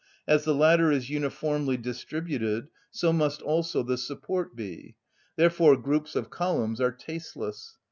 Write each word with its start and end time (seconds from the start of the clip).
As 0.27 0.45
the 0.45 0.55
latter 0.55 0.91
is 0.91 1.11
uniformly 1.11 1.77
distributed, 1.77 2.69
so 2.89 3.13
must 3.13 3.43
also 3.43 3.83
the 3.83 3.99
support 3.99 4.55
be; 4.55 4.95
therefore 5.35 5.77
groups 5.77 6.15
of 6.15 6.31
columns 6.31 6.81
are 6.81 6.91
tasteless. 6.91 7.77